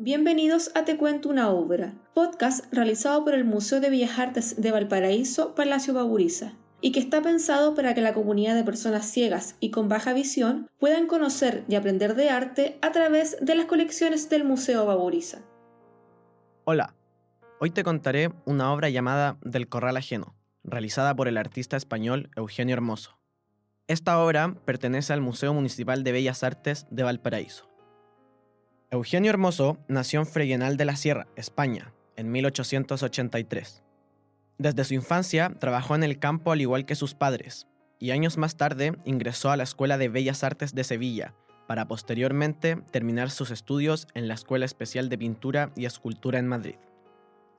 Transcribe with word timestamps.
Bienvenidos 0.00 0.70
a 0.76 0.84
Te 0.84 0.96
Cuento 0.96 1.28
una 1.28 1.50
Obra, 1.50 1.92
podcast 2.14 2.72
realizado 2.72 3.24
por 3.24 3.34
el 3.34 3.44
Museo 3.44 3.80
de 3.80 3.90
Bellas 3.90 4.16
Artes 4.16 4.62
de 4.62 4.70
Valparaíso, 4.70 5.56
Palacio 5.56 5.92
Baburiza, 5.92 6.52
y 6.80 6.92
que 6.92 7.00
está 7.00 7.20
pensado 7.20 7.74
para 7.74 7.94
que 7.94 8.00
la 8.00 8.14
comunidad 8.14 8.54
de 8.54 8.62
personas 8.62 9.06
ciegas 9.06 9.56
y 9.58 9.72
con 9.72 9.88
baja 9.88 10.12
visión 10.12 10.68
puedan 10.78 11.08
conocer 11.08 11.64
y 11.68 11.74
aprender 11.74 12.14
de 12.14 12.30
arte 12.30 12.78
a 12.80 12.92
través 12.92 13.38
de 13.40 13.56
las 13.56 13.66
colecciones 13.66 14.30
del 14.30 14.44
Museo 14.44 14.86
Baburiza. 14.86 15.40
Hola, 16.62 16.94
hoy 17.58 17.70
te 17.70 17.82
contaré 17.82 18.30
una 18.44 18.72
obra 18.72 18.90
llamada 18.90 19.36
Del 19.42 19.68
Corral 19.68 19.96
Ajeno, 19.96 20.36
realizada 20.62 21.16
por 21.16 21.26
el 21.26 21.36
artista 21.36 21.76
español 21.76 22.30
Eugenio 22.36 22.74
Hermoso. 22.74 23.18
Esta 23.88 24.22
obra 24.22 24.54
pertenece 24.64 25.12
al 25.12 25.22
Museo 25.22 25.52
Municipal 25.52 26.04
de 26.04 26.12
Bellas 26.12 26.44
Artes 26.44 26.86
de 26.88 27.02
Valparaíso. 27.02 27.67
Eugenio 28.90 29.28
Hermoso 29.28 29.76
nació 29.86 30.20
en 30.20 30.26
Freguenal 30.26 30.78
de 30.78 30.86
la 30.86 30.96
Sierra, 30.96 31.26
España, 31.36 31.92
en 32.16 32.32
1883. 32.32 33.82
Desde 34.56 34.84
su 34.84 34.94
infancia 34.94 35.52
trabajó 35.60 35.94
en 35.94 36.04
el 36.04 36.18
campo 36.18 36.52
al 36.52 36.62
igual 36.62 36.86
que 36.86 36.94
sus 36.94 37.12
padres, 37.12 37.66
y 37.98 38.12
años 38.12 38.38
más 38.38 38.56
tarde 38.56 38.94
ingresó 39.04 39.50
a 39.50 39.58
la 39.58 39.64
Escuela 39.64 39.98
de 39.98 40.08
Bellas 40.08 40.42
Artes 40.42 40.74
de 40.74 40.84
Sevilla, 40.84 41.34
para 41.66 41.86
posteriormente 41.86 42.76
terminar 42.90 43.30
sus 43.30 43.50
estudios 43.50 44.06
en 44.14 44.26
la 44.26 44.32
Escuela 44.32 44.64
Especial 44.64 45.10
de 45.10 45.18
Pintura 45.18 45.70
y 45.76 45.84
Escultura 45.84 46.38
en 46.38 46.48
Madrid. 46.48 46.76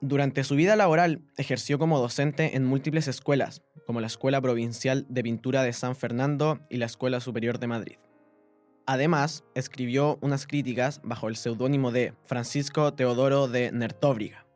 Durante 0.00 0.42
su 0.42 0.56
vida 0.56 0.74
laboral 0.74 1.20
ejerció 1.36 1.78
como 1.78 2.00
docente 2.00 2.56
en 2.56 2.64
múltiples 2.64 3.06
escuelas, 3.06 3.62
como 3.86 4.00
la 4.00 4.08
Escuela 4.08 4.40
Provincial 4.40 5.06
de 5.08 5.22
Pintura 5.22 5.62
de 5.62 5.74
San 5.74 5.94
Fernando 5.94 6.58
y 6.68 6.78
la 6.78 6.86
Escuela 6.86 7.20
Superior 7.20 7.60
de 7.60 7.68
Madrid. 7.68 7.96
Además, 8.90 9.44
escribió 9.54 10.18
unas 10.20 10.48
críticas 10.48 11.00
bajo 11.04 11.28
el 11.28 11.36
seudónimo 11.36 11.92
de 11.92 12.12
Francisco 12.24 12.92
Teodoro 12.92 13.46
de 13.46 13.70
Nertóbriga. 13.70 14.46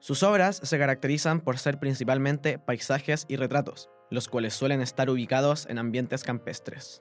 Sus 0.00 0.24
obras 0.24 0.60
se 0.60 0.76
caracterizan 0.76 1.40
por 1.40 1.58
ser 1.58 1.78
principalmente 1.78 2.58
paisajes 2.58 3.26
y 3.28 3.36
retratos, 3.36 3.90
los 4.10 4.26
cuales 4.26 4.54
suelen 4.54 4.80
estar 4.80 5.08
ubicados 5.08 5.66
en 5.66 5.78
ambientes 5.78 6.24
campestres. 6.24 7.00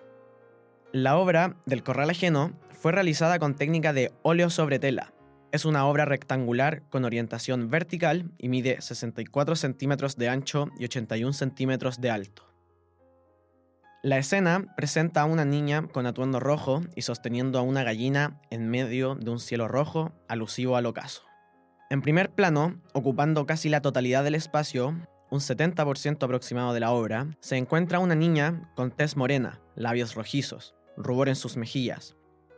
La 0.91 1.17
obra 1.17 1.57
del 1.65 1.81
Corral 1.81 2.11
Ajeno 2.11 2.53
fue 2.69 2.91
realizada 2.91 3.39
con 3.39 3.55
técnica 3.55 3.91
de 3.91 4.11
óleo 4.21 4.51
sobre 4.51 4.77
tela. 4.77 5.11
Es 5.51 5.65
una 5.65 5.87
obra 5.87 6.05
rectangular 6.05 6.83
con 6.91 7.03
orientación 7.03 7.71
vertical 7.71 8.29
y 8.37 8.49
mide 8.49 8.79
64 8.79 9.55
centímetros 9.55 10.17
de 10.17 10.29
ancho 10.29 10.69
y 10.77 10.83
81 10.83 11.33
centímetros 11.33 11.99
de 11.99 12.11
alto. 12.11 12.52
La 14.05 14.17
escena 14.17 14.65
presenta 14.75 15.21
a 15.21 15.25
una 15.25 15.45
niña 15.45 15.87
con 15.87 16.05
atuendo 16.05 16.41
rojo 16.41 16.81
y 16.93 17.03
sosteniendo 17.03 17.57
a 17.57 17.61
una 17.61 17.85
gallina 17.85 18.41
en 18.49 18.69
medio 18.69 19.15
de 19.15 19.31
un 19.31 19.39
cielo 19.39 19.69
rojo 19.69 20.11
alusivo 20.27 20.75
al 20.75 20.87
ocaso. 20.87 21.21
En 21.89 22.01
primer 22.01 22.29
plano, 22.29 22.81
ocupando 22.93 23.45
casi 23.45 23.69
la 23.69 23.81
totalidad 23.81 24.25
del 24.25 24.35
espacio, 24.35 24.89
un 25.31 25.39
70% 25.39 26.21
aproximado 26.21 26.73
de 26.73 26.81
la 26.81 26.91
obra, 26.91 27.27
se 27.39 27.55
encuentra 27.55 27.99
una 27.99 28.13
niña 28.13 28.69
con 28.75 28.91
tez 28.91 29.15
morena, 29.15 29.61
labios 29.73 30.15
rojizos, 30.15 30.75
rubor 30.97 31.29
en 31.29 31.37
sus 31.37 31.55
mejillas. 31.55 32.17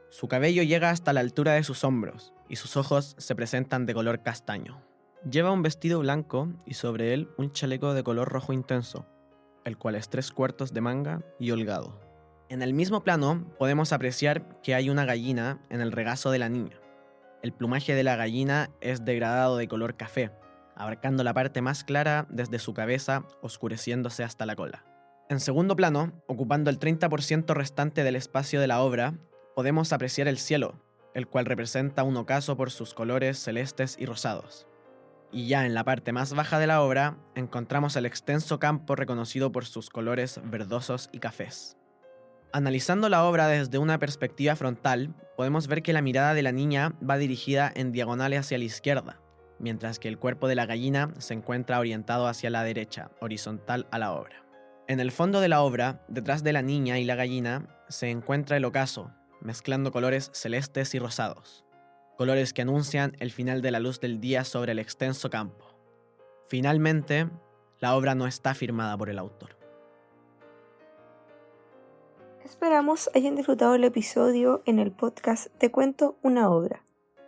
Su 0.10 0.28
cabello 0.28 0.64
llega 0.64 0.90
hasta 0.90 1.14
la 1.14 1.20
altura 1.20 1.54
de 1.54 1.64
sus 1.64 1.84
hombros 1.84 2.34
y 2.50 2.56
sus 2.56 2.76
ojos 2.76 3.14
se 3.20 3.36
presentan 3.36 3.86
de 3.86 3.94
color 3.94 4.24
castaño. 4.24 4.82
Lleva 5.30 5.52
un 5.52 5.62
vestido 5.62 6.00
blanco 6.00 6.50
y 6.66 6.74
sobre 6.74 7.14
él 7.14 7.30
un 7.38 7.52
chaleco 7.52 7.94
de 7.94 8.04
color 8.04 8.30
rojo 8.30 8.52
intenso, 8.52 9.06
el 9.66 9.78
cual 9.78 9.96
es 9.96 10.10
tres 10.10 10.32
cuartos 10.32 10.74
de 10.74 10.82
manga 10.82 11.22
y 11.40 11.52
holgado. 11.52 12.00
En 12.48 12.62
el 12.62 12.74
mismo 12.74 13.04
plano 13.04 13.46
podemos 13.58 13.92
apreciar 13.92 14.62
que 14.62 14.76
hay 14.76 14.90
una 14.90 15.04
gallina 15.04 15.60
en 15.70 15.82
el 15.82 15.92
regazo 15.92 16.32
de 16.32 16.40
la 16.40 16.48
niña. 16.48 16.80
El 17.42 17.52
plumaje 17.52 17.94
de 17.96 18.04
la 18.04 18.16
gallina 18.16 18.70
es 18.82 19.04
degradado 19.04 19.58
de 19.58 19.68
color 19.68 19.98
café, 19.98 20.32
abarcando 20.76 21.24
la 21.24 21.34
parte 21.34 21.62
más 21.62 21.84
clara 21.84 22.28
desde 22.30 22.60
su 22.60 22.74
cabeza, 22.74 23.24
oscureciéndose 23.42 24.24
hasta 24.24 24.46
la 24.46 24.56
cola. 24.56 24.86
En 25.28 25.40
segundo 25.40 25.76
plano, 25.76 26.14
ocupando 26.28 26.70
el 26.70 26.80
30% 26.80 27.54
restante 27.54 28.04
del 28.04 28.16
espacio 28.16 28.62
de 28.62 28.68
la 28.68 28.82
obra, 28.82 29.16
podemos 29.56 29.92
apreciar 29.92 30.28
el 30.28 30.38
cielo, 30.38 30.76
el 31.16 31.28
cual 31.28 31.46
representa 31.46 32.04
un 32.04 32.18
ocaso 32.18 32.56
por 32.56 32.70
sus 32.70 32.94
colores 32.94 33.40
celestes 33.40 33.96
y 34.00 34.06
rosados 34.06 34.68
y 35.36 35.48
ya 35.48 35.66
en 35.66 35.74
la 35.74 35.84
parte 35.84 36.14
más 36.14 36.34
baja 36.34 36.60
de 36.60 36.68
la 36.68 36.82
obra 36.82 37.18
encontramos 37.36 37.98
el 37.98 38.06
extenso 38.06 38.58
campo 38.58 38.96
reconocido 38.96 39.52
por 39.52 39.66
sus 39.66 39.90
colores 39.90 40.40
verdosos 40.46 41.10
y 41.12 41.20
cafés. 41.20 41.76
Analizando 42.54 43.10
la 43.10 43.26
obra 43.26 43.50
desde 43.50 43.78
una 43.78 44.00
perspectiva 44.00 44.56
frontal, 44.56 45.14
podemos 45.36 45.68
ver 45.68 45.84
que 45.84 45.92
la 45.92 46.02
mirada 46.02 46.34
de 46.36 46.42
la 46.42 46.54
niña 46.54 46.94
va 47.08 47.18
dirigida 47.18 47.70
en 47.76 47.92
diagonal 47.92 48.32
hacia 48.32 48.58
la 48.58 48.64
izquierda, 48.64 49.20
mientras 49.60 50.00
que 50.00 50.08
el 50.08 50.18
cuerpo 50.18 50.48
de 50.48 50.56
la 50.56 50.66
gallina 50.66 51.14
se 51.18 51.34
encuentra 51.34 51.80
orientado 51.80 52.28
hacia 52.28 52.50
la 52.50 52.64
derecha, 52.64 53.12
horizontal 53.20 53.88
a 53.92 54.00
la 54.00 54.14
obra. 54.14 54.46
En 54.88 55.02
el 55.02 55.12
fondo 55.12 55.42
de 55.42 55.50
la 55.50 55.64
obra, 55.64 56.06
detrás 56.08 56.46
de 56.46 56.54
la 56.54 56.62
niña 56.62 56.98
y 56.98 57.04
la 57.04 57.16
gallina, 57.16 57.68
se 57.90 58.10
encuentra 58.10 58.56
el 58.56 58.64
ocaso, 58.64 59.12
mezclando 59.42 59.92
colores 59.92 60.30
celestes 60.34 60.96
y 60.96 61.00
rosados 61.00 61.65
colores 62.18 62.54
que 62.54 62.62
anuncian 62.62 63.16
el 63.20 63.32
final 63.32 63.62
de 63.62 63.72
la 63.72 63.80
luz 63.80 64.00
del 64.00 64.20
día 64.20 64.44
sobre 64.44 64.72
el 64.72 64.80
extenso 64.80 65.30
campo. 65.30 65.66
Finalmente, 66.48 67.30
la 67.80 67.96
obra 67.96 68.16
no 68.16 68.28
está 68.28 68.54
firmada 68.54 68.98
por 68.98 69.10
el 69.10 69.20
autor. 69.20 69.58
Esperamos 72.44 73.10
hayan 73.16 73.36
disfrutado 73.36 73.76
el 73.76 73.84
episodio 73.84 74.62
en 74.66 74.80
el 74.80 74.92
podcast 74.92 75.48
Te 75.58 75.72
cuento 75.72 76.18
una 76.22 76.50
obra. 76.50 76.84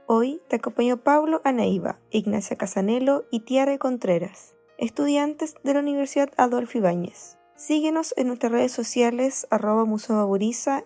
Hoy 0.05 0.41
te 0.47 0.55
acompañó 0.55 0.97
Pablo 0.97 1.41
Anaíba, 1.43 1.99
Ignacia 2.11 2.55
Casanelo 2.55 3.25
y 3.31 3.41
Tiare 3.41 3.77
Contreras, 3.79 4.55
estudiantes 4.77 5.55
de 5.63 5.73
la 5.73 5.79
Universidad 5.81 6.29
Adolfo 6.37 6.77
Ibáñez. 6.77 7.37
Síguenos 7.55 8.13
en 8.15 8.27
nuestras 8.27 8.51
redes 8.51 8.71
sociales 8.71 9.47
arroba 9.49 9.83
Museo 9.83 10.31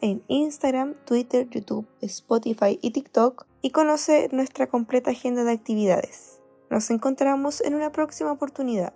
en 0.01 0.23
Instagram, 0.27 0.95
Twitter, 1.05 1.47
YouTube, 1.49 1.85
Spotify 1.99 2.79
y 2.81 2.91
TikTok 2.91 3.45
y 3.61 3.71
conoce 3.71 4.29
nuestra 4.31 4.67
completa 4.67 5.11
agenda 5.11 5.43
de 5.43 5.51
actividades. 5.51 6.39
Nos 6.69 6.89
encontramos 6.89 7.61
en 7.61 7.75
una 7.75 7.91
próxima 7.91 8.31
oportunidad. 8.31 8.93